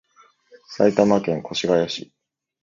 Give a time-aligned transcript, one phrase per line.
[0.67, 1.53] 埼玉県川
[1.83, 2.11] 越市